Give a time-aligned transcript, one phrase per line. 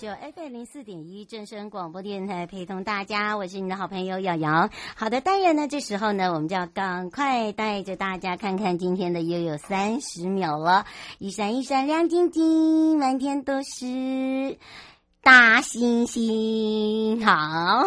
[0.00, 4.70] 就 FM 零四点一正声广播电台陪同大家，我是你的好朋友瑶瑶。
[4.96, 10.86] 好的，当然呢，这时候呢，我们就要赶快带着大家看看今天的又有三十秒了。
[11.18, 14.56] 一闪一闪亮晶晶，满天都是
[15.22, 17.22] 大星星。
[17.22, 17.84] 好，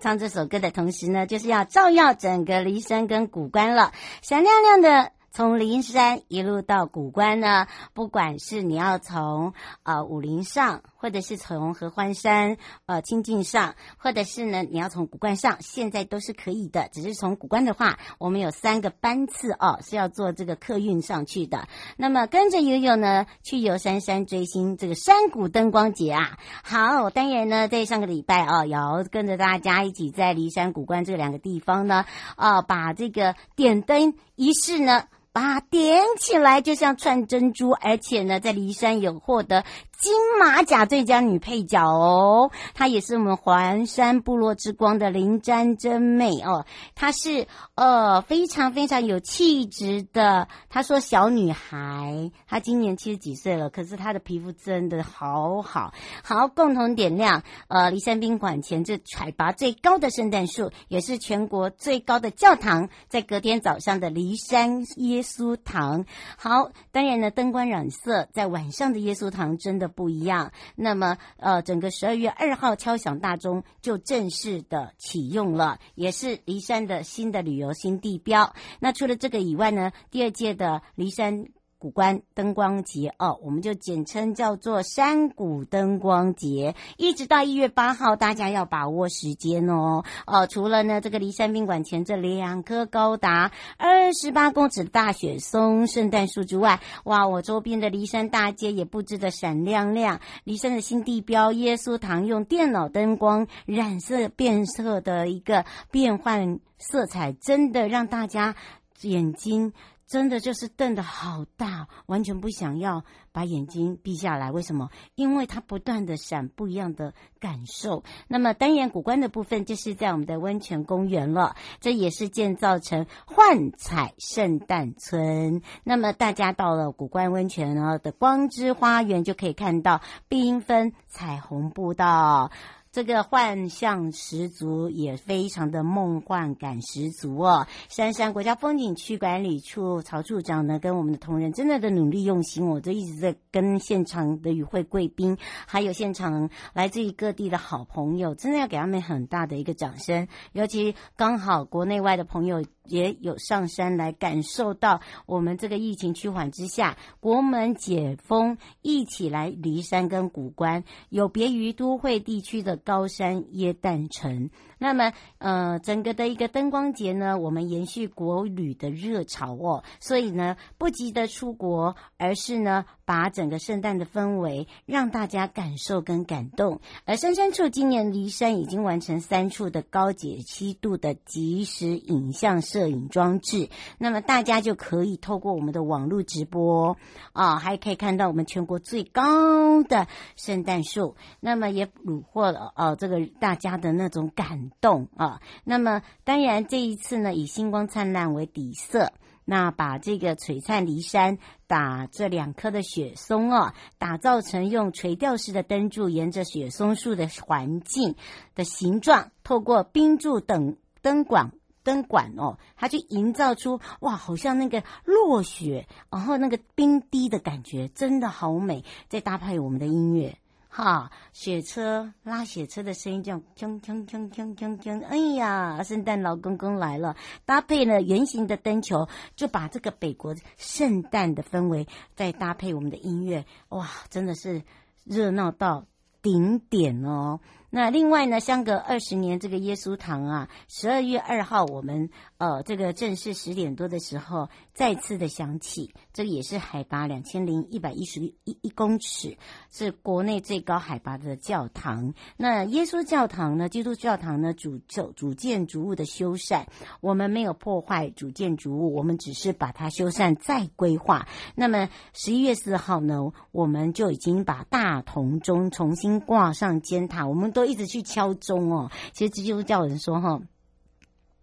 [0.00, 5.12] 唱这首歌的同时呢，就是要照耀整个梨山跟谷关了，闪亮亮的。
[5.34, 16.88] 从灵山一路到古关呢，不管是你要从呃武陵上，或者是从合欢山呃清境上，或者是呢你要从古关上，现在都是可以的。
[16.92, 21.66] 只是从古关的话，我们有三个班次哦，是要坐这个客运上去的。
[21.96, 26.38] 那么跟着悠悠呢去游山山追星，这个山谷灯光节啊。
[26.62, 32.04] 好，当然呢在上个礼拜哦，要跟着大家一起在梨山古关这两个地方呢，
[32.36, 35.08] 啊、把这个点灯仪式呢。
[35.34, 39.64] 把点起来，就像串珍珠，而且呢，在骊山有获得。
[39.98, 50.48] 金马奖最佳女配角哦，她也是我们环山部落之光的林詹真妹哦，她是呃非常非常有气质的。
[50.68, 55.94] 她说小女孩，她今年七十几岁了，可是她的皮肤真的好好。
[56.22, 66.04] 好，共同点亮呃骊山宾馆前这海拔最高的圣诞树，也是全国最高的教堂，在隔天早上的骊山耶稣堂。
[66.36, 69.93] 好，当然呢，灯光染色在晚上的耶稣堂真的。
[69.94, 78.54] 不一样，那么呃，整个十二月二号敲响大钟就正式的启用了，也是骊山的新的旅游新地标。
[78.80, 81.46] 那除了这个以外呢，第二届的骊山。
[81.84, 90.02] 谷关灯光节哦，我们就简称叫做山谷灯光节，一直到一月八号，大家要把握时间哦。
[90.26, 100.20] 哦，除了呢这个骊山宾馆前这两棵高达二十八公尺的大雪松圣诞树之外，哇，我周边的骊山大街也布置得闪亮亮。
[100.46, 108.56] 骊山的新地标耶稣堂用电脑灯光染色变色的一个变换色彩，真的让大家
[109.02, 109.74] 眼睛。
[110.14, 113.02] 真的就是瞪得好大，完全不想要
[113.32, 114.52] 把眼睛闭下来。
[114.52, 114.88] 为什么？
[115.16, 118.04] 因为它不断的闪不一样的感受。
[118.28, 125.62] 那么单元谷关的部分就是在我们的温泉公园了，这也是建造成幻彩圣诞村。
[125.82, 130.00] 那么大家到了谷关温泉呢的光之花园，就可以看到
[130.30, 132.52] 缤纷彩虹步道。
[132.94, 137.66] 这个幻象十足，也非常的梦幻感十足哦。
[137.88, 150.28] 杉杉国家风景区管理处曹处长呢，跟我们的同仁真的的努力用心，我都一直在跟现场的与会贵宾，还有现场来自于各地的好朋友，真的要给他们很大的一个掌声。
[150.52, 162.78] 尤其刚好国内外的朋友也有上山来感受到我们这个疫情趋缓之下，国门解封，一起来骊山跟古关，有别于都会地区的。
[162.84, 176.80] 高山耶诞城，那么呃，整个的一个灯光节呢，我们延续国旅的热潮哦，所以呢，不急着出国，而是呢，把整个圣诞的氛围让大家感受跟感动。
[177.04, 183.68] 而深山处今年离山已经完成三处的高解析度的即时影像摄影装置，
[183.98, 186.96] 那么大家就可以透过我们的网络直播
[187.32, 190.06] 啊，还可以看到我们全国最高的
[190.36, 192.72] 圣诞树，那么也虏获了。
[192.76, 199.12] 哦，这个大家的那种感动啊，那么当然这一次呢，以星光灿烂为底色，
[199.44, 208.14] 那把这个璀璨骊山打这两棵的雪松啊，打造成用垂吊式的灯柱，沿着雪松树的环境
[208.54, 211.52] 的形状，透过冰柱等灯管。
[211.82, 218.82] 灯管哦，它就营造出哇，好像那个落雪，然后那个冰滴的感觉，真的好美。
[219.10, 220.38] 再搭配我们的音乐，
[220.76, 229.06] 哈，雪车拉雪车的声音这样，锵锵锵锵锵锵，哎呀，圣诞老公公来了，搭配了圆形的灯球，
[229.36, 231.86] 就把这个北国圣诞的氛围
[232.16, 234.64] 再搭配我们的音乐，哇，真的是
[235.04, 235.86] 热闹到
[236.20, 237.38] 顶点哦。
[237.76, 245.92] 那另外呢，相隔二十年，这个耶稣堂啊，十二月二号，我们呃，这个正式十点多的时候再次的响起。
[246.12, 249.36] 这个也是海拔两千零一百一十一一公尺，
[249.72, 252.14] 是国内最高海拔的教堂。
[252.36, 256.66] 那耶稣教堂呢，基督教堂呢，主就主建筑物的修缮，
[257.00, 261.26] 我们没有破坏主建筑物，我们只是把它修缮再规划。
[261.56, 267.63] 那么十一月四号呢，我们就已经把大铜钟重新挂上尖塔，我们都。
[267.64, 270.40] 一直去敲钟哦，其实基督教人说哈，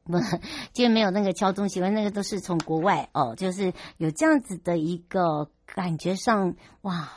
[0.04, 0.18] 不，
[0.74, 7.10] 就没有那个敲钟习惯，那个都是从国外哦，就是有这样子的一个感觉上哇。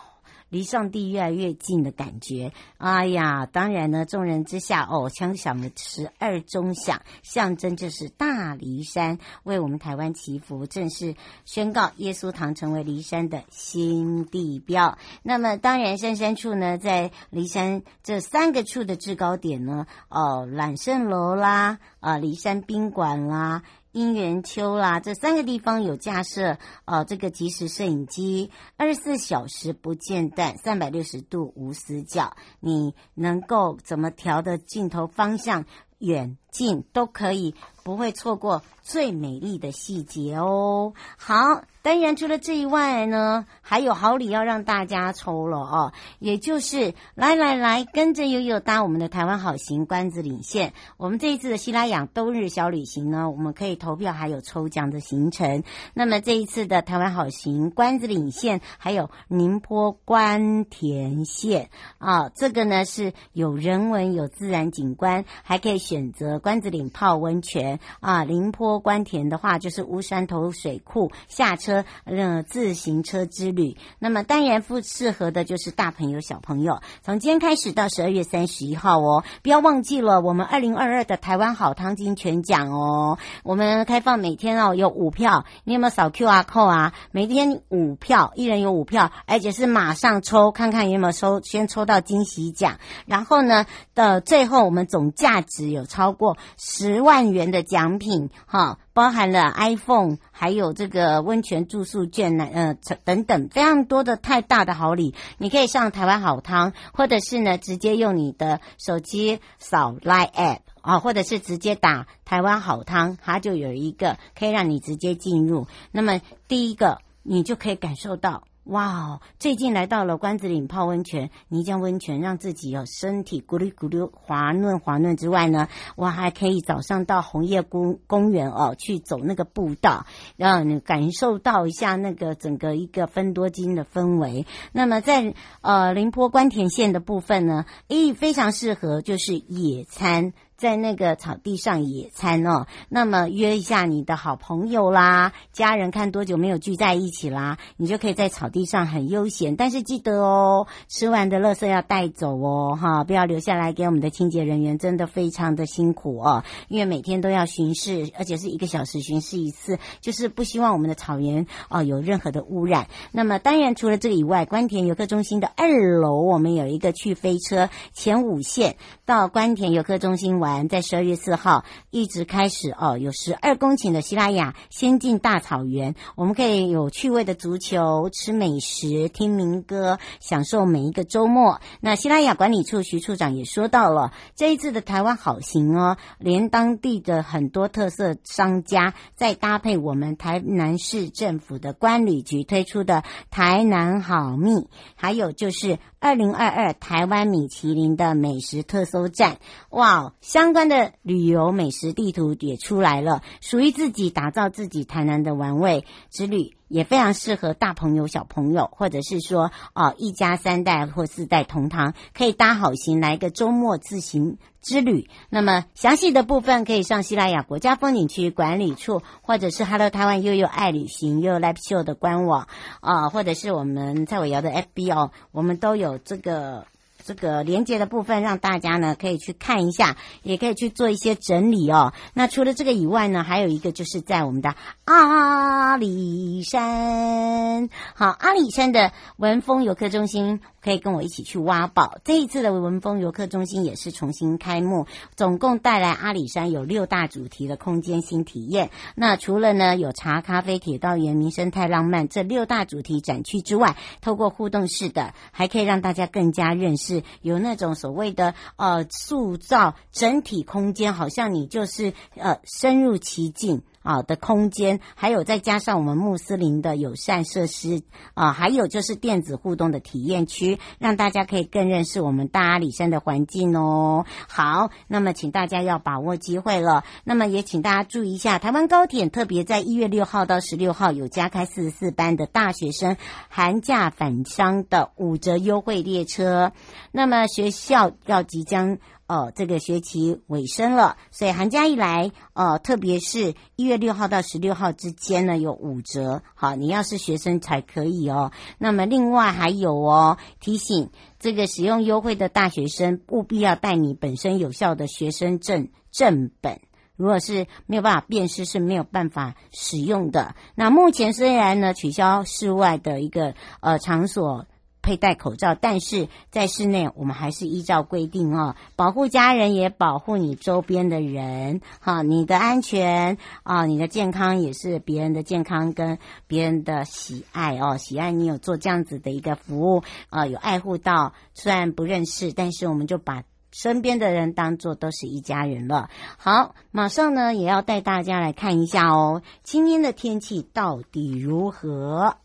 [0.54, 14.96] 离上帝越来越近的感觉，哎呀，当然呢，众人之下哦，枪响了十二钟响，象征就是大梨山为我们台湾祈福，正式宣告耶稣堂成为梨山的新地标。
[15.24, 23.64] 那么，当然山山处呢，在梨山这三个处的制高点呢，哦，揽胜楼啦，啊，梨山宾馆啦。
[23.94, 35.64] 姻缘丘啦，这三个地方有架设呃这个即时摄影机，二十四小时不间断，三百六十度无死角，你能够怎么调的镜头方向，
[35.98, 40.94] 远近都可以，不会错过最美丽的细节哦。
[41.18, 41.64] 好。
[41.84, 45.92] 当然，除了这以外呢，还有好礼要让大家抽了哦。
[46.18, 50.72] 也就是来来来，跟着悠悠搭我们的台湾好行关子岭线。
[50.96, 55.62] 我们这一次的西拉雅冬日小旅行呢，我们可以投票，还有抽奖的行程。
[55.92, 61.68] 那么这一次的台湾好行关子岭线，还有宁波关田线
[61.98, 68.22] 啊，这个呢是有人文、有自然景观，还可以选择关子岭泡温泉啊。
[68.24, 71.82] 宁波关田的话，就是乌山头水库下车。
[72.04, 76.78] 呃，自行车之旅，那么当然不适合的就是大朋友小朋友。
[77.02, 83.18] 从今天开始到十二月三十一号哦，不要忘记了我们二零二二的台湾好汤金全奖哦。
[83.42, 86.92] 我们开放每天哦有五票，你有没有扫 QR code 啊？
[87.10, 92.78] 每天五票，一人有五票，而且是马上抽，看看有没有抽，先抽到惊喜奖。
[93.06, 93.64] 然后呢，
[93.94, 98.78] 的最后我们总价值有超过十万元的奖品，哈。
[98.92, 115.66] 包含了 iPhone，还有这个温泉住宿券呢，呃，等等，非常多的太大的好礼，你可以上台湾好汤，或者是呢，直接用你的手机扫 Line App 啊，或者是直接打台湾好汤，它就有一个可以让你直接进入。
[115.90, 118.44] 那么第一个，你就可以感受到。
[118.64, 119.20] 哇哦！
[119.38, 130.06] 最近来到了关子岭泡温泉，泥浆温泉，让自己有身体咕噜咕噜滑嫩滑嫩之外呢，哇，还可以早上到红叶公公园哦去走那个步道，
[130.36, 134.46] 让你感受到一下那个整个一个芬多金的氛围。
[134.72, 140.32] 那么在呃宁波关田线的部分呢，诶，非常适合就是野餐。
[140.56, 149.56] 在那个草地上野餐哦，那么约一下你的好朋友啦、家人，看多久没有聚在一起啦，你就可以在草地上很悠闲。
[149.56, 156.44] 但是记得哦，吃完的垃圾要带走哦，哈，不要留下来给我们的清洁人员，真的非常的辛苦哦。
[156.68, 162.86] 因为每天都要巡视，而且是一个小时巡视一次，就是不希望我们的草原哦有任何的污染。
[163.10, 170.34] 那么当然除了这个以外，关田游客中心的二楼我们有一个去飞车前五线到关田游客中心。
[170.44, 181.60] 玩在十二月四号一直开始哦，有十二公顷的西拉雅先进大草原，我们可以有趣味的足球、吃美食、听民歌，享受每一个周末。
[181.80, 199.38] 那西拉雅管理处徐处长也说到了，这一次的台湾好行哦，连当地的很多特色商家，再搭配我们台南市政府的观旅局推出的台南好蜜，还有就是二零二二台湾米其林的美食特搜站，
[199.70, 200.12] 哇！
[200.20, 215.08] 相关的旅游美食地图也出来了，属于自己打造自己台南的玩味之旅，也非常适合大朋友小朋友，或者是说哦一家三代或四代同堂，可以搭好行来一个周末自行之旅。
[215.30, 222.48] 那么详细的部分可以上西拉雅国家风景区管理处，或者是 Hello 台湾悠悠爱旅行悠悠 Live Show 的官网
[222.80, 226.66] 啊，或者是我们蔡伟瑶的 FB 哦，我们都有这个。
[227.04, 231.92] 这个连接的部分，让大家呢可以去看一下，也可以去做一些整理哦。
[232.14, 240.40] 那除了这个以外呢，还有一个就是在我们的阿里山，好，阿里山的文峰游客中心。
[240.64, 241.98] 可以跟我一起去挖宝。
[242.04, 248.70] 这一次的文峰游客中心也是重新开幕，总共带来阿里山有六大主题的空间新体验。
[248.94, 263.62] 那除了呢有茶、咖啡、铁道、原民生态、浪漫这六大主题展区之外，透过互动式的，还可以让大家更加认识有那种所谓的呃塑造整体空间，好像你就是呃深入其境。
[263.84, 267.82] 啊的空间，还有再加上我们穆斯林的友善设施
[268.14, 274.06] 啊，还有就是电子互动的体验区，让大家可以更认识我们大阿里山的环境哦。
[274.26, 276.82] 好，那么请大家要把握机会了。
[277.04, 282.96] 那么也请大家注意一下，台湾高铁特别在一月六号到十六号有加开四十四班的大学生
[283.28, 286.52] 寒假返乡的五折优惠列车。
[286.90, 288.78] 那么学校要即将。
[289.06, 296.22] 哦，这个学期尾声了，所以寒假一来，哦，特别是一月六号到十六号之间呢，有五折。
[296.34, 298.32] 好，你要是学生才可以哦。
[298.56, 306.60] 那么另外还有哦，提醒这个使用优惠的大学生，务必要带你本身有效的学生证正本。
[306.96, 310.34] 如果是没有办法辨识，是没有办法使用的。
[310.54, 314.46] 那目前虽然呢，取消室外的一个呃场所。
[314.84, 333.22] 佩戴口罩，但是在室内，我们还是依照规定哦，保护家人也保护你周边的人，哈，你的安全啊，你的健康也是别人的健康跟别人的喜爱哦，喜爱你有做这样子的一个服务啊，有爱护到，虽然不认识，但是我们就把
[333.52, 335.88] 身边的人当做都是一家人了。
[336.18, 342.18] 好，马上呢也要带大家来看一下哦，今天的天气到底如何？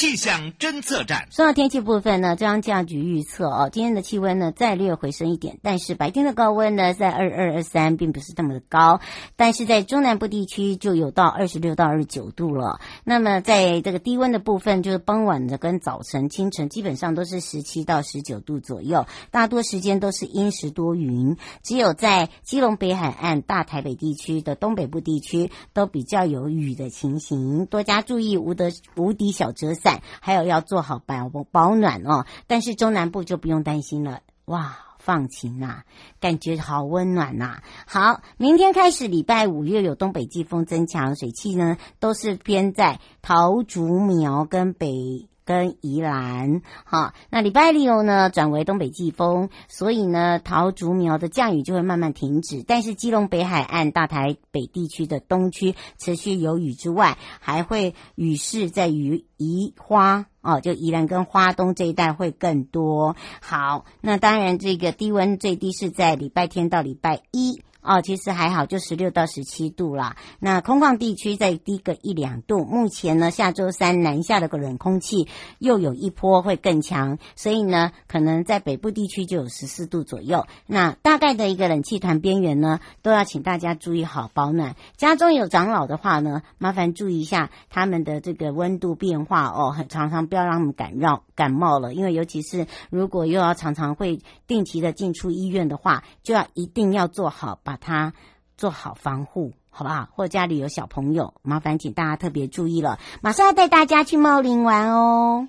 [0.00, 1.28] 气象侦测站。
[1.30, 9.02] 说到天气部分呢，中央气象局预测哦，今天的气温呢再略回升一点，但是白天的高温呢在二二二三，并不是那么的高，
[9.36, 12.80] 但是在中南部地区就有到二十六到二十九度了。
[13.04, 29.89] 那么在这个低温的部分，就是傍晚的跟早晨、清晨基本上都是十七到十九度左右，大多时间都是阴时多云，只有在基隆北海岸、大台北地区的东北部地区都比较有雨的情形，多加注意无得无敌小遮伞。
[30.20, 35.82] 还有要做好保保暖哦，但是中南部就不用担心了，哇，放晴呐、
[36.20, 37.62] 感觉好温暖呐、啊。
[37.86, 45.29] 好，明天开始礼拜五又有东北季风增强，水汽呢都是偏在桃竹苗跟北。
[45.50, 63.16] 跟宜兰，好，那礼拜六呢转为东北季风，所以呢桃竹苗的降雨就会慢慢停止，但是基隆北海岸、大台北地区的东区持续有雨之外，还会雨势在于宜花哦，就宜兰跟花东这一带会更多。
[63.40, 67.60] 好，那当然这个低温最低是在礼拜天到礼拜一。
[67.82, 70.16] 哦，其实还好，就十六到十七度啦。
[70.38, 72.64] 那空旷地区再低个一两度。
[72.64, 80.46] 目前呢，下周三南下的个冷空气又有一波会更强，所以呢，可能在北部地区就有十四度左右。
[80.66, 84.76] 那大概的一个冷气团边缘呢，都要请大家注意好保暖。
[84.98, 97.58] 家中有长老的话呢，麻烦注意一下他们的这个温度变化哦，很常常不要让他们感冒感冒了，因为尤其是如果又要常常会定期的进出医院的话，就要一定要做好。
[97.70, 98.12] 把它
[98.56, 100.08] 做好防护，好不好？
[100.12, 102.98] 或者家里有小朋友，麻烦请大家特别注意了。
[103.22, 105.46] 马上要带大家去茂林玩哦。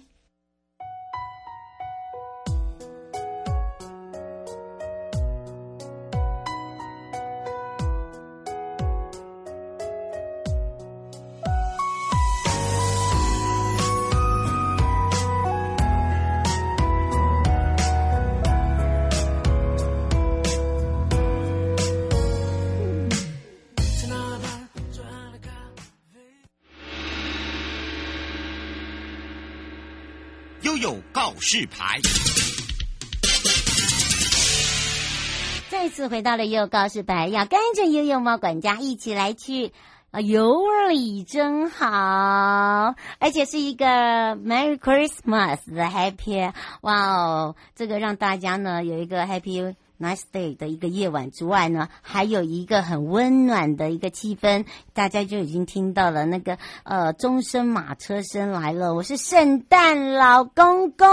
[31.54, 32.00] 示牌，
[35.70, 39.74] 再次回到了悠悠告示牌，要跟着悠悠猫管家一起来去
[40.12, 43.86] 啊，有礼真好，而且是一个
[44.38, 46.54] Merry Christmas 的 Happy，
[46.84, 58.96] 哇哦，这个让大家呢有一个 Happy nice day 的一个夜晚之外呢，还有一个很温暖的一个气氛，大家就已经听到了那个呃钟声马车声来了。
[58.96, 61.08] 我是圣诞老公公，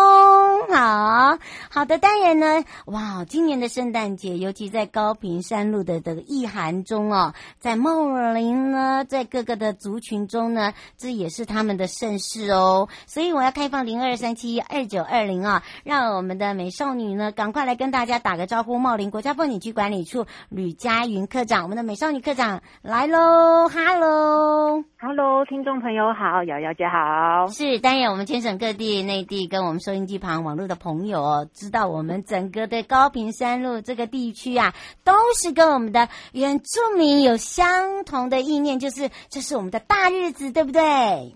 [0.73, 1.39] 好
[1.71, 12.89] 好的当然呢，哇，今年的圣诞节，尤其在高屏山路的这个意涵中哦，在茂林呢，在各个的族群中呢，这也是他们的盛世哦。
[13.07, 18.78] 所以我要开放零二三七二九二零啊，让我们的美少女呢，赶快来跟大家打个招呼。
[18.79, 41.35] 茂林国家风景区管理处吕佳云科长，我们的美少女科长来喽，哈喽，哈喽，听众朋友好，瑶瑶姐好，是当然，我们全省各地、内地跟我们收音机旁网络的朋友哦，知道我们整个的高屏山路这个地区啊，都是跟我们的原住民有相同的意念，就是这是我们的大日子，对不对？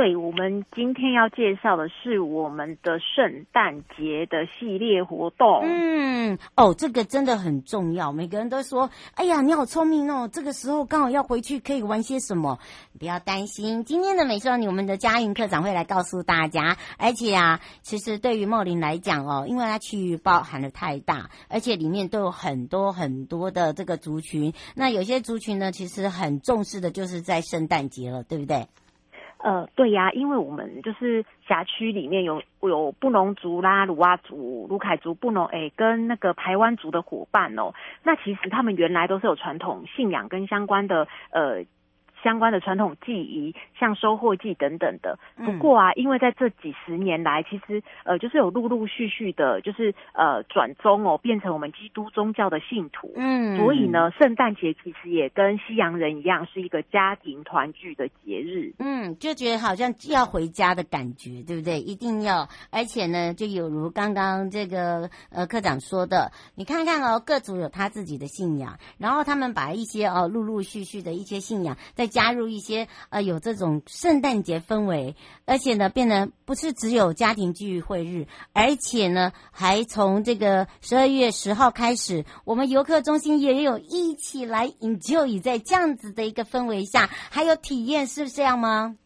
[0.00, 5.60] 对，我们今天要介绍的是我们的圣诞节的系列活动。
[5.62, 8.10] 嗯，哦，这个真的很重要。
[8.10, 12.58] 每个人都说：“哎呀，你好聪明哦！”这个时候刚好要回去，可以玩些什么？
[12.98, 16.78] 不要担心，今天的美少女，我们的佳云科长会来告诉大家。
[16.96, 24.54] 而且啊，其实对于茂林来讲哦，因为它区域包含的太大，而且里面都有很多很多的这个族群。
[24.74, 28.66] 那有些族群呢，其实很重视的就是在圣诞节了，对不对？
[29.42, 37.72] 呃，对呀，因为我们就是辖区里面有有布农族啦、鲁阿族、鲁凯族、布农诶，跟那个台湾族的伙伴哦。
[38.02, 41.64] 那其实他们原来都是有传统信仰跟相关的呃。
[42.22, 45.18] 相关的传统祭仪，像收获祭等等的。
[45.36, 53.10] 不过啊，因为在这几十年来，其实呃，就是有陆陆续续的，就是呃转宗哦，变成我们基督宗教的信徒。
[53.16, 58.72] 嗯，所以呢，圣诞节其实也跟西洋人一样，是一个家庭团聚的节日。
[58.78, 61.80] 嗯，就觉得好像要回家的感觉，对不对？
[61.80, 72.09] 一定要，而且呢，就有如刚刚这个呃科长说的，你看看哦，各族有他自己的信仰，然后他们把一些哦陆陆续续的一些信仰在。
[72.10, 88.96] 加入一些呃有这种圣诞节氛围，而且呢，变得不是只有家庭聚会日，而且呢，还从这个十二月十号开始，我们游客中心也有一起来 enjoy 在这样子的一个氛围下，还有体验，是这样吗？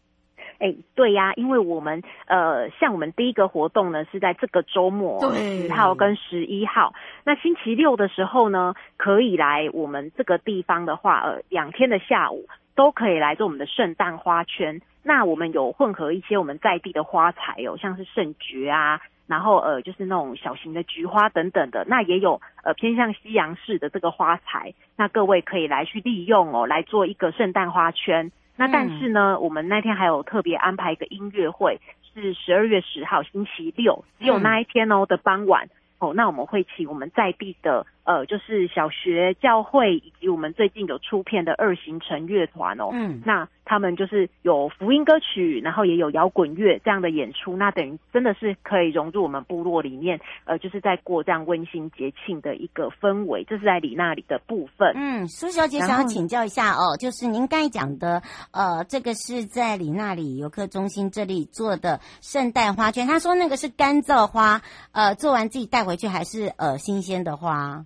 [0.57, 6.93] 哎，对呀，因为我们呃，像我们第一个活动呢是在这个周末十号跟十一号，
[7.25, 12.47] 那星期六的时候呢，可以来我们这个地方的话，呃，两天的下午。
[12.75, 14.81] 都可以来做我们的圣诞花圈。
[15.01, 21.85] 那我们有混合一些我们在地的花材哦，像是圣蕨啊，然后呃就是那种小型的菊花等等的。
[21.87, 28.31] 那也有呃偏向西洋式的这个花材，那各位可以来去利用哦，来做一个圣诞花圈。
[28.57, 31.79] 那但是呢，我们那天还有特别安排一个音乐会，
[32.13, 36.13] 是十二月十号星期六，只有那一天哦的傍晚哦。
[36.15, 37.85] 那我们会请我们在地的。
[38.05, 54.93] 呃，就是小学教会以及我们最近有出片的二行程乐团哦，嗯，那他们就是有福音歌曲，然后也有摇滚乐这样的演出，那等于真的是可以融入我们部落里面，呃，就是在过这样温馨节庆的一个氛围，这是在里那里的部分。
[54.93, 67.83] 嗯，苏小姐想要请教一下哦，就是您刚才讲的，呃，这个是在里那里游客中心这里做的圣诞花圈，他说那个是干燥花，呃，做完自己带回去还是呃新鲜的花？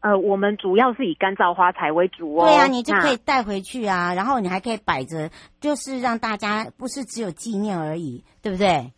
[0.00, 2.46] 呃，我们主要是以干燥花材为主哦。
[2.46, 5.30] 对啊，你就可以带回去啊，然后你还可以摆着，
[5.60, 8.92] 就是让大家不是只有纪念而已，对不对？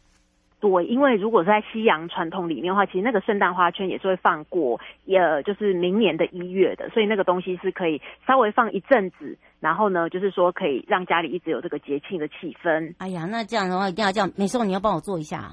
[0.61, 12.95] 对，因为如果是在西洋传统里面的话，其实那个圣诞花圈也是会放过，呃，就是明年的一月的，所以那个东西是可以稍微放一阵子，然后呢，就是说可以让家里一直有这个节庆的气氛。
[12.99, 15.53] 哎呀，那这样的话一定要这样，美颂你要帮我做一下。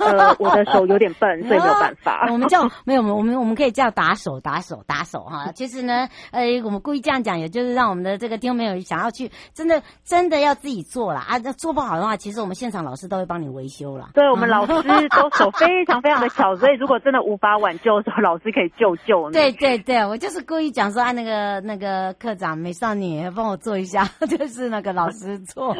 [0.00, 2.26] 呃，我的手有点笨， 所以没有办法。
[2.32, 5.52] 我们叫没有，我们我们可以叫打手，打手，打手哈。
[5.54, 11.38] 其实呢，呃，我们故意这样讲，也就是让我们的这个听众朋友想要去，真的真的要自己做了啊。
[11.38, 14.10] 那做不好的话，其实我们现场老师都会帮你维修了。
[14.14, 14.72] 对，我们老师
[15.08, 19.32] 都手非常非常的巧，所以如果真的无法挽救的时候，老师可以救救你。
[19.34, 25.76] 对对对，我就是故意讲说，啊，那个那个科长美少女帮我做一下， 就是那个老师做。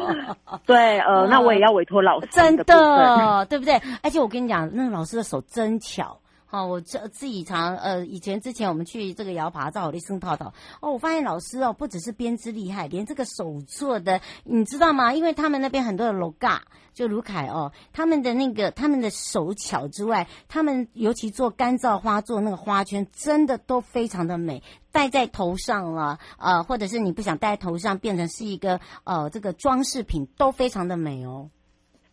[0.65, 3.76] 对，呃，那我也要委托老师的，真的，对不对？
[4.01, 6.65] 而且我跟你讲，那个老师的手真巧，哈！
[6.65, 15.13] 我这自己常呃，以前之前我们去这个摇爬照的生套套哦，我发现老师哦，不只是编织厉害，连这个手做的，你知道吗？
[15.13, 16.63] 因为他们那边很多的罗嘎，
[16.93, 31.49] 就卢凯哦，他们的那个他们的手巧之外，他们尤其做干燥花做那个花圈，真的都非常的美，戴在头上啊，呃，或者是你不想戴在头上，变成是一个呃这个装饰品，都非常的美哦。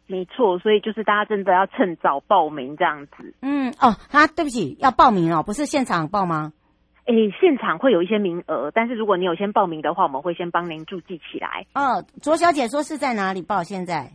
[0.07, 3.35] 没错，所以就是大家真的要趁早报名这样子。
[3.41, 6.53] 嗯，哦，啊，对不起，要报名哦，不是现场报吗？
[7.07, 11.67] 诶，现场会有一些名额，但是如果你有先报名的话，我们会先帮您注记起来。
[11.75, 13.63] 哦，卓小姐说是在哪里报？
[13.63, 14.11] 现在？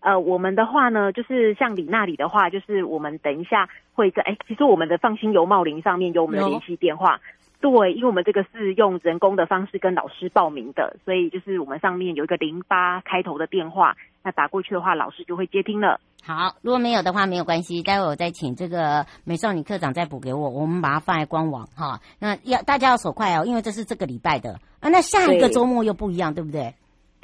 [0.00, 7.20] 呃，我们的话呢，就是像你那里的话，就是我们等一下会在，诶，其实我们的放心游茂林上面有我们的联系电话。
[7.60, 16.00] 对，因为我们这个是用人工的方式跟老师报名的，所以就是我们上面有一个零八开头的电话，那打过去的话，老师就会接听了。
[16.24, 22.00] 好，如果没有的话，没有关系，待会我再请这个美少女课长再补给我，我们把它放在官网哈。
[22.18, 26.74] 那要大家要手快哦，因为这是这个礼拜的啊，那下一个周末又不一样，对，对不对？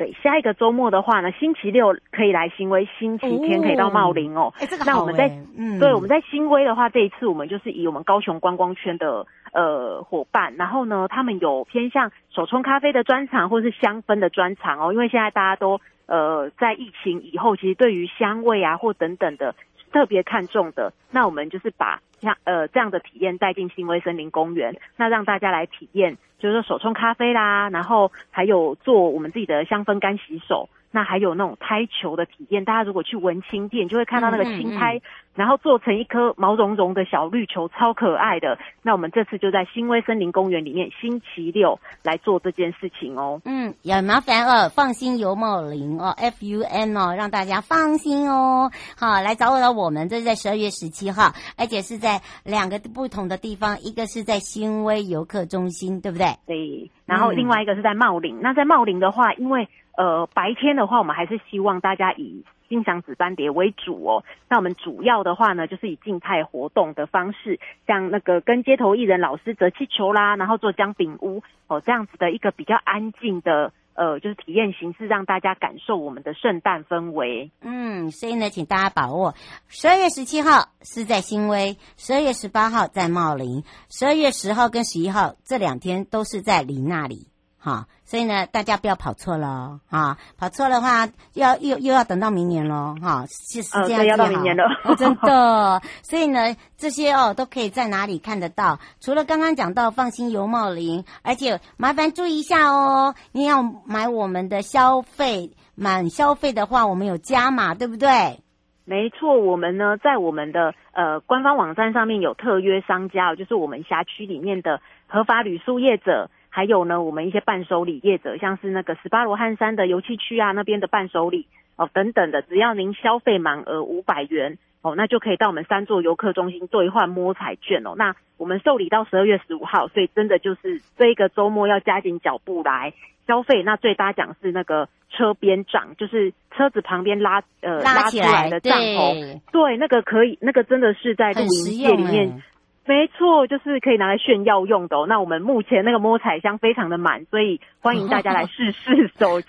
[0.01, 4.51] 对，下一个周末的话呢，星期六可以来新威，星期天可以到茂林哦。
[4.57, 4.91] 哎、哦，这个好。
[4.91, 14.91] 那我们在，嗯，对，我们在新威的话，这一次我们就是以我们高雄观光圈的呃伙伴，然后呢，他们有偏向手冲咖啡的专场，或是香氛的专场哦。
[14.91, 19.55] 因为现在大家都呃在疫情以后，其实对于香味啊或等等的
[19.92, 26.16] 特别看重的，那我们就是把像呃这样的体验带进新威森林公园，那让大家来体验。
[26.38, 30.70] 就是说手冲咖啡啦，然后还有做我们自己的香氛干洗手。
[30.90, 35.03] 那还有那种胎球的体验，大家如果去文青店，就会看到那个青苔，嗯嗯嗯，
[35.35, 38.59] 然后做成一颗毛茸茸的小绿球，超可爱的。
[38.83, 43.40] 那我们这次就在新威森林公园里面，星期六来做这件事情哦。
[43.44, 48.70] 嗯，也麻烦哦，放心游茂林哦，F U N 哦，让大家放心哦。
[48.98, 56.26] 好，来找我的我们，这是在十二月十七号，而且是在两个不同的地方，一个是在新威游客中心，对不对？
[56.46, 56.90] 对。
[57.07, 58.37] 然后另外一个是在茂林。
[58.37, 59.68] 嗯、那在茂林的话，因为
[60.01, 64.25] 呃，白天的话，我们还是希望大家以欣赏紫斑蝶为主哦。
[64.49, 77.51] 那我们主要的话呢，就是以静态活动的方式，像那个跟街头艺人老师折气球啦，然后做姜饼屋哦，这样子的一个比较安静的呃，就是体验形式，让大家感受我们的圣诞氛围。
[77.61, 79.35] 嗯，所以呢，请大家把握
[79.69, 87.27] 十二月十七号是在新威，十二月十八号在茂林，十二月十号跟十一号这两天都是在林那里。
[87.63, 90.18] 哈，所以呢，大家不要跑错了啊！
[90.37, 93.25] 跑错的话，要又又要等到明年了哈。
[93.29, 95.81] 是是这样子，要到明年了，哦，真的。
[96.03, 98.81] 所以呢，这些哦都可以在哪里看得到？
[98.99, 108.40] 除了刚刚讲到放心油茂林，而且麻烦注意一下哦，你要买我们的消费满消费的话，我们有加码，对不对？
[108.85, 116.29] 没错，我们呢在我们的呃官方网站上面有特约商家，就是我们辖区里面的合法旅宿业者。
[116.51, 127.95] 还有呢，我们一些伴手礼业者，像是那个十八罗汉山的游憩区啊，那边的伴手礼哦等等的，只要您消费满额五百元哦，那就可以到我们三座游客中心兑换摸彩券哦。
[127.97, 132.93] 那我们受理到十二月十五号，所以真的就是这一个周末要加紧脚步来
[133.29, 133.63] 消费。
[133.63, 142.43] 那最大奖是那个车边帐，就是车子旁边拉呃拉起来，拉出来的帐篷，对，对，那个可以，那个真的是在露营界里面。
[142.87, 145.07] 没错，就是可以拿来炫耀用的哦。
[145.07, 149.47] 那我们目前那个摸彩箱非常的满，所以欢迎大家来试试手气。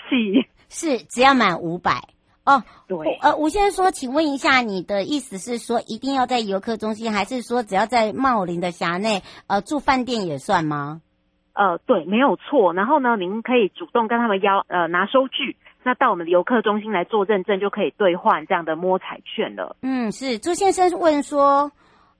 [0.69, 1.91] 是，只要满五百
[2.45, 2.61] 哦。
[2.87, 11.01] 对，呃，吴先生说，请问一下，你的意思是说一定要在游客中心，还是说只要在茂林的辖内，呃，住饭店也算吗？
[11.53, 12.73] 呃，对，没有错。
[12.73, 19.75] 然后呢，您可以主动跟他们要，呃，拿收据，那到我们的游客中心来做认证，就可以兑换这样的摸彩券了。
[19.81, 20.37] 嗯，是。
[20.37, 21.71] 朱先生问说。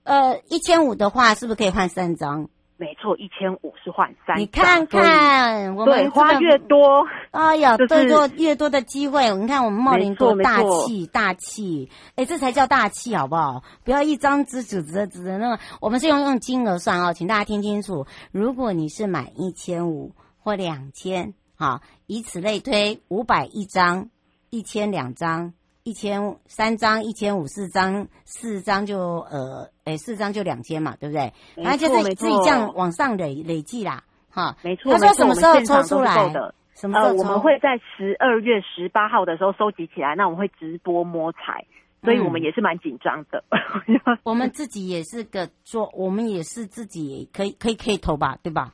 [0.04, 2.48] 呃，一千五的话，是不是可以换三张？
[2.76, 4.40] 没错，一千五是换三张。
[4.40, 9.30] 你看看，我们花越多，哎呀，对，多越多的机会。
[9.36, 13.62] 你看我们茂林多大气，大气，哎，这才叫大气，好不好？
[13.84, 18.06] 不要一张纸纸纸纸那个，我们是用用金额算哦，请大家听清楚。
[18.32, 20.10] 如果你是买一千五
[20.42, 24.08] 或两千，好，以此类推，五百一张，
[24.50, 25.52] 一千两张。
[25.84, 28.98] 一千三张，一千五四张，四张就
[29.30, 31.32] 呃，哎，四张就两千嘛，对不对？
[31.56, 34.92] 然后就是自己这样往上累累计啦，哈，没错。
[34.92, 36.30] 他说什么时候抽出来？
[36.74, 41.64] 什么时候呃，我们会在十二月十八号的时候收集起来，那我们会直播摸彩，
[42.02, 43.44] 所以我们也是蛮紧张的。
[43.86, 48.72] 嗯、 我们自己也是个做，我们也是自己可以可以可以投吧，对吧？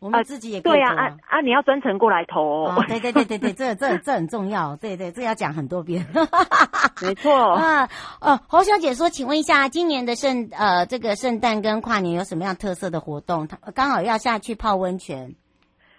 [0.00, 2.74] 我们自己也可以投啊，对啊，啊，啊你要专程过来投哦。
[2.74, 6.06] 哦对对对对对，这这这很重要，对对，这要讲很多遍。
[7.02, 7.86] 没错啊，
[8.20, 13.46] 哦，侯小姐说，请问一下，今年的圣呃这个圣诞跟跨年有什么样特色的活动？
[13.46, 15.34] 他刚好要下去泡温泉。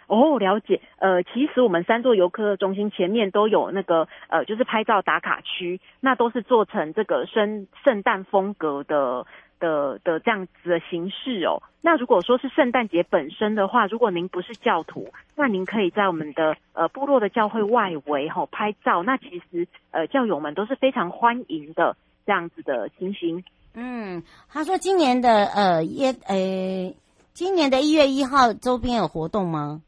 [0.07, 0.81] 哦，了解。
[0.97, 9.27] 呃，其实我们三座游客中心前面都有那个呃，就是拍照打卡区，那都是做成这个圣圣诞风格的。
[9.61, 11.63] 的的这样子的形式哦。
[11.79, 19.03] 那如果说是圣诞节本身的话，如果您不是教徒，那您可以在我们的呃部落的教会外围吼、哦、拍照。
[19.03, 21.95] 那其实呃教友们都是非常欢迎的
[22.25, 23.43] 这样子的情形。
[23.73, 26.93] 嗯，他说今年的呃耶呃
[27.31, 29.81] 今年的一月一号周边有活动吗？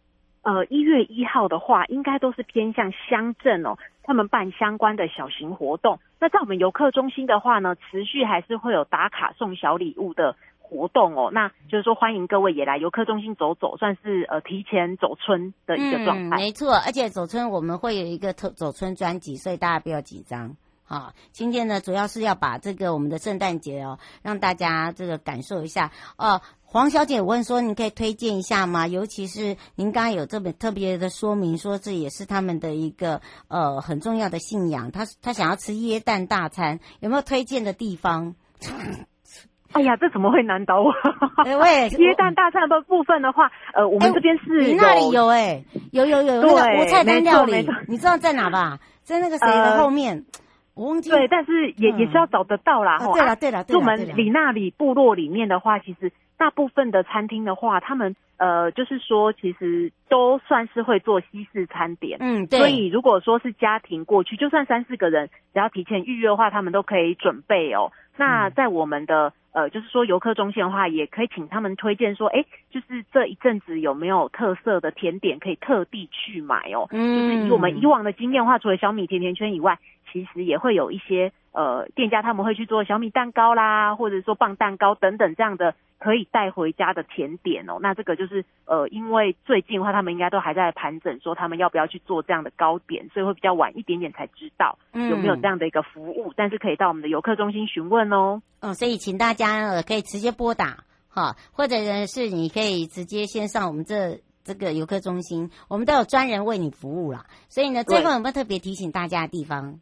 [0.44, 6.00] 呃，一月一号的话，应该都是偏向乡镇哦，他们办相关的小型活动。
[6.20, 11.32] 那在我们游客中心的话呢，持续还是会有打卡送小礼物的活动哦。
[11.32, 16.38] 那就是说，欢迎各位也来游客中心走走，算是呃提前走春的一个状态。
[16.38, 20.56] 嗯，没错，而且走春我们会有一个特走春专辑，所以大家不要紧张。
[20.86, 26.42] 好，今天呢，主要是要把这个我们的圣诞节哦，让大家这个感受一下哦。
[26.74, 28.88] 黄小姐问说：“你可以推荐一下吗？
[28.88, 34.90] 尤其是您刚刚有这么特别的说明，说这也是他们的一个呃很重要的信仰。
[34.90, 38.34] 他他想要吃椰蛋大餐，有没有推荐的地方？”
[39.74, 40.92] 哎呀，这怎么会难倒我？
[41.46, 48.80] 哎喂，椰蛋大餐的部分的话，呃，我们这边是、欸、你那里有哎、欸，有有有那个无菜单料理，你知道在哪吧？
[49.04, 50.18] 在那个谁的后面。
[50.18, 50.40] 呃
[50.76, 52.98] 我忘记对，但是也、嗯、也是要找得到啦。
[52.98, 62.18] 对了对了，就我们里那里部落里面的话，其实大部分的餐厅的话，他们呃，就是说其实都算是会做西式餐点。
[62.20, 62.60] 嗯，对。
[62.60, 67.92] 所以如果说是家庭过去，就算三四个人，只要提前预约的话，他们都可以准备哦。
[68.18, 76.88] 那在我们的呃，就是说游客中心的话，也可以请他们推荐说，哎，就是这一阵子有没有特色的甜点可以特地去买哦。
[76.92, 77.30] 嗯。
[77.30, 79.78] 就是以我们以往的经验的话，除了小米甜甜圈以外。
[80.12, 87.78] 其实也会有一些呃店家他们会去做小米蛋糕啦，或者说棒蛋糕等等这样的可以带回家的甜点哦。
[87.82, 96.30] 那这个就是呃，因为最近的话，他们应该都还在盘整，说他们要不要去做这样的糕点，所以会比较晚一点点才知道有没有这样的一个服务。
[96.30, 98.42] 嗯、但是可以到我们的游客中心询问哦。
[98.60, 107.26] 嗯，所以请大家呃可以直接拨打哈，或者呢是你可以直接先上我们这这个游客中心，我们都有专人为你服务啦。
[107.48, 109.80] 所以呢，最后有没有特别提醒大家的地方？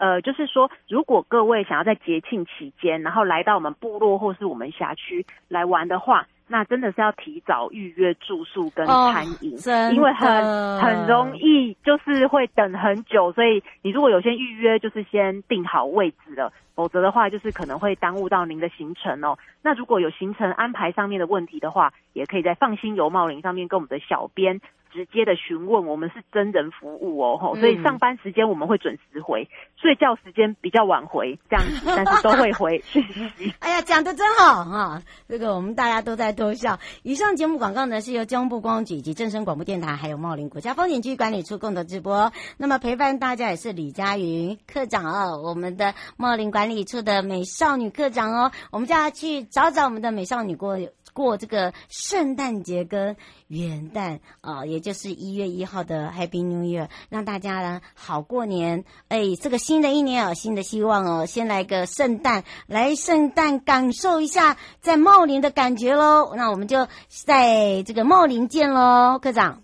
[0.00, 19.38] 呃，就是说，如果各位想要在节庆期间，然后来到我们部落或是我们辖区来玩的话，那真的是要提早预约住宿跟餐饮，哦，因为很很容易就是会等很久，所以你如果有先预约，就是先定好位置了，否则的话就是可能会耽误到您的行程哦。
[19.60, 24.62] 那如果有行程安排上面的问题的话，也可以在放心游茂林上面跟我们的小编。
[24.92, 33.02] 直接的询问，我们是真人服务哦，吼、嗯，所以上班时间我们会准时回，睡觉时间比较晚回，这样子， 但是都会回讯
[33.36, 33.52] 息。
[33.60, 35.02] 哎呀，讲的真好哈！
[35.28, 36.78] 这个我们大家都在偷笑。
[37.02, 42.32] 以上节目广告呢，是由交通部观光局以及正声广播电台还有茂林国家风景区管理处共同直播。
[42.56, 50.78] 那么陪伴大家也是李佳云课长哦，我们的茂林管理处的美少女课长哦，我们就要去找找我们的美少女过
[51.20, 53.16] 过这个圣诞节跟
[53.48, 58.84] 元旦啊，也就是一月一号的 Happy New Year，让大家呢好过年。
[59.08, 66.32] 哎，这个新的一年哦，新的希望哦，先来个圣诞，来圣诞感受一下在茂林的感觉喽。
[66.34, 69.60] 那我们就在这个茂林见喽，科长。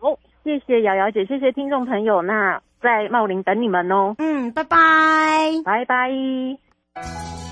[0.00, 4.16] 好，谢谢瑶瑶姐，谢谢听众朋友，那在茂林等你们哦。
[4.18, 7.51] 嗯，拜拜，拜拜。